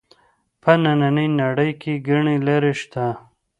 په 0.61 0.71
نننۍ 0.83 1.27
نړۍ 1.41 1.71
کې 1.81 1.93
ګڼې 2.07 2.35
لارې 2.47 2.73
شته 2.81 3.05